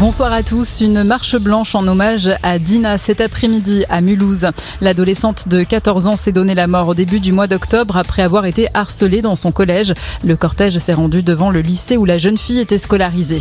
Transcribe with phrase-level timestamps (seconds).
[0.00, 0.80] Bonsoir à tous.
[0.80, 4.46] Une marche blanche en hommage à Dina cet après-midi à Mulhouse.
[4.80, 8.46] L'adolescente de 14 ans s'est donné la mort au début du mois d'octobre après avoir
[8.46, 9.92] été harcelée dans son collège.
[10.24, 13.40] Le cortège s'est rendu devant le lycée où la jeune fille était scolarisée.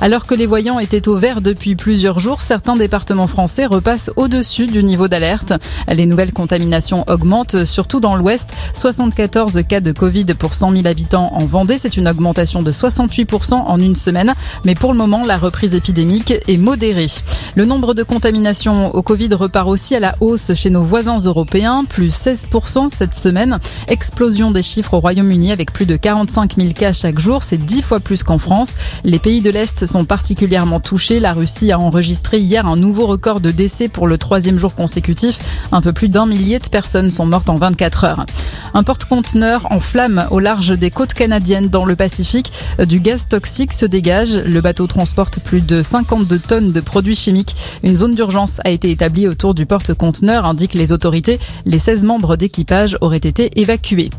[0.00, 4.66] Alors que les voyants étaient au vert depuis plusieurs jours, certains départements français repassent au-dessus
[4.66, 5.52] du niveau d'alerte.
[5.92, 8.48] Les nouvelles contaminations augmentent, surtout dans l'ouest.
[8.72, 11.76] 74 cas de Covid pour 100 000 habitants en Vendée.
[11.76, 14.32] C'est une augmentation de 68% en une semaine.
[14.64, 17.06] Mais pour le moment, la reprise épidémique est modéré.
[17.54, 21.84] Le nombre de contaminations au Covid repart aussi à la hausse chez nos voisins européens,
[21.88, 23.58] plus 16% cette semaine.
[23.88, 27.82] Explosion des chiffres au Royaume-Uni avec plus de 45 000 cas chaque jour, c'est 10
[27.82, 28.76] fois plus qu'en France.
[29.04, 31.20] Les pays de l'Est sont particulièrement touchés.
[31.20, 35.38] La Russie a enregistré hier un nouveau record de décès pour le troisième jour consécutif.
[35.72, 38.26] Un peu plus d'un millier de personnes sont mortes en 24 heures.
[38.74, 42.52] Un porte-conteneur en flammes au large des côtes canadiennes dans le Pacifique.
[42.86, 44.36] Du gaz toxique se dégage.
[44.36, 47.56] Le bateau transporte plus de 52 tonnes de produits chimiques.
[47.82, 51.38] Une zone d'urgence a été établie autour du porte-conteneur, indiquent les autorités.
[51.64, 54.10] Les 16 membres d'équipage auraient été évacués.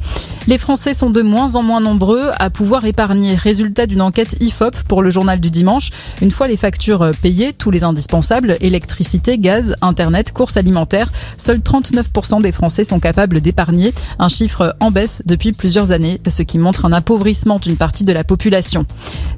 [0.47, 3.35] Les Français sont de moins en moins nombreux à pouvoir épargner.
[3.35, 5.91] Résultat d'une enquête IFOP pour le journal du dimanche.
[6.21, 12.41] Une fois les factures payées, tous les indispensables, électricité, gaz, internet, courses alimentaires, seuls 39%
[12.41, 13.93] des Français sont capables d'épargner.
[14.17, 18.13] Un chiffre en baisse depuis plusieurs années, ce qui montre un appauvrissement d'une partie de
[18.13, 18.85] la population.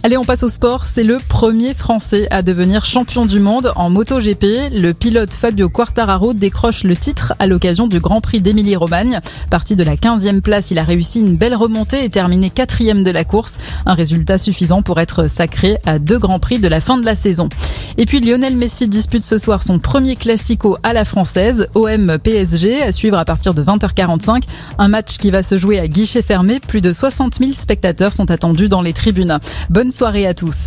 [0.03, 0.85] Allez, on passe au sport.
[0.85, 4.69] C'est le premier Français à devenir champion du monde en MotoGP.
[4.73, 9.19] Le pilote Fabio Quartararo décroche le titre à l'occasion du Grand Prix d'Émilie-Romagne.
[9.49, 13.11] Parti de la 15e place, il a réussi une belle remontée et terminé quatrième de
[13.11, 13.57] la course.
[13.85, 17.15] Un résultat suffisant pour être sacré à deux grands prix de la fin de la
[17.15, 17.49] saison.
[17.97, 22.83] Et puis Lionel Messi dispute ce soir son premier classico à la française, OM PSG,
[22.83, 24.43] à suivre à partir de 20h45.
[24.77, 26.59] Un match qui va se jouer à guichet fermé.
[26.59, 29.39] Plus de 60 000 spectateurs sont attendus dans les tribunes.
[29.69, 30.59] Bonne soirée à tous.